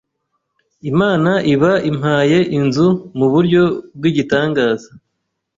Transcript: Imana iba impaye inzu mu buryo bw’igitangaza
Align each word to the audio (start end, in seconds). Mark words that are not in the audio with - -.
Imana 0.91 1.31
iba 1.53 1.71
impaye 1.89 2.39
inzu 2.59 2.87
mu 3.17 3.27
buryo 3.33 3.63
bw’igitangaza 3.97 4.89